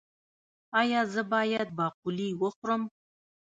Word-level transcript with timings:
ایا 0.81 1.01
زه 1.13 1.21
باید 1.33 1.67
باقلي 1.77 2.29
وخورم؟ 2.41 2.81